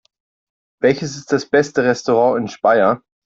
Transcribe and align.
Welches 0.81 1.15
ist 1.15 1.31
das 1.31 1.45
beste 1.47 1.83
Restaurant 1.83 2.41
in 2.41 2.47
Speyer? 2.47 3.03